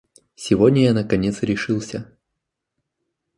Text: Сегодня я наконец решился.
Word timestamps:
Сегодня 0.33 0.85
я 0.85 0.93
наконец 0.95 1.43
решился. 1.43 2.17